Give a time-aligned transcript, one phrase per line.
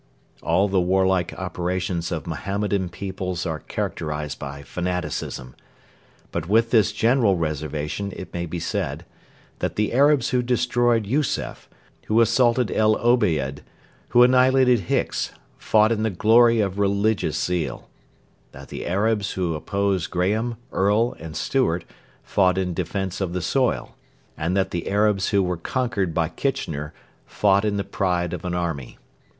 [0.41, 5.53] All the warlike operations of Mohammedan peoples are characterised by fanaticism,
[6.31, 9.05] but with this general reservation it may be said
[9.59, 11.69] that the Arabs who destroyed Yusef,
[12.07, 13.61] who assaulted El Obeid,
[14.09, 17.87] who annihilated Hicks fought in the glory of religious zeal;
[18.53, 21.85] that the Arabs who opposed Graham, Earle, and Stewart
[22.23, 23.95] fought in defence of the soil;
[24.35, 26.91] and that the Arabs who were conquered by Kitchener
[27.27, 28.97] fought in the pride of an army.